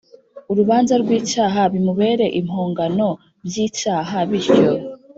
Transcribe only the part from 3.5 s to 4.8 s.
y icyaha bityo